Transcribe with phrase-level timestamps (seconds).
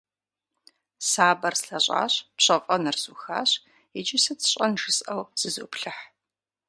[1.09, 3.51] Сабэр слъэщӏащ, пщэфӏэныр сухащ,
[3.97, 6.03] иджы сыт сщӏэн жысӏэу зызоплъыхь.